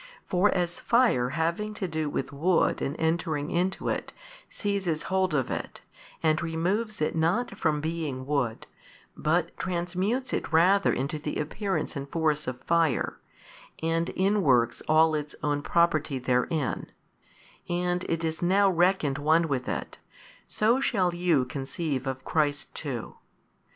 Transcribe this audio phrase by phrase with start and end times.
[0.25, 4.13] For as fire having to do with wood and entering into it,
[4.49, 5.81] seizes hold of it,
[6.23, 8.65] and removes it not from being wood,
[9.15, 13.19] but transmutes it rather into the appearance and force of fire,
[13.83, 16.91] and inworks all its own property therein,
[17.69, 19.99] and it is now reckoned one with it,
[20.47, 23.17] so shall you conceive of Christ too.